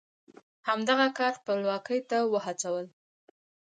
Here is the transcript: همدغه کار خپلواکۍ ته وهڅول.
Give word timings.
همدغه 0.67 1.07
کار 1.17 1.31
خپلواکۍ 1.39 1.99
ته 2.09 2.17
وهڅول. 2.31 2.85